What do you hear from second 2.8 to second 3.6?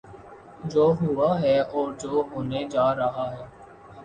رہا ہے۔